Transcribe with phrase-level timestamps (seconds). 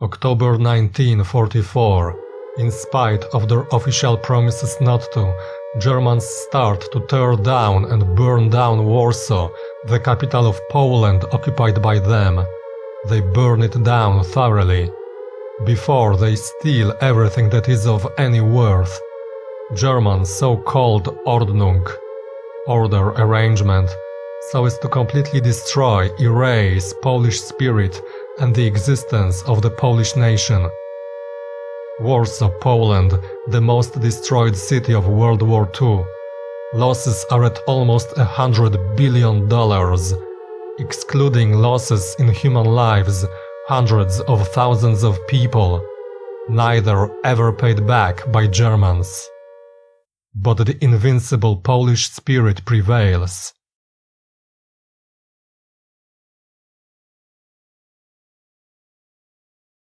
[0.00, 2.14] October 1944.
[2.58, 5.34] In spite of their official promises not to,
[5.80, 9.48] Germans start to tear down and burn down Warsaw,
[9.88, 12.46] the capital of Poland occupied by them.
[13.08, 14.88] They burn it down thoroughly.
[15.64, 19.00] Before they steal everything that is of any worth.
[19.74, 21.84] German so called Ordnung,
[22.68, 23.90] order arrangement,
[24.52, 28.00] so as to completely destroy, erase Polish spirit
[28.40, 30.68] and the existence of the Polish nation.
[32.00, 36.04] Warsaw, Poland, the most destroyed city of World War II.
[36.74, 40.14] Losses are at almost a hundred billion dollars,
[40.78, 43.24] excluding losses in human lives,
[43.66, 45.84] hundreds of thousands of people,
[46.48, 49.28] neither ever paid back by Germans.
[50.34, 53.52] But the invincible Polish spirit prevails.